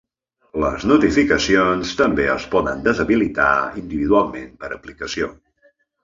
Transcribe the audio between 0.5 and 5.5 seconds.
Les notificacions també es poden deshabilitar individualment per aplicació.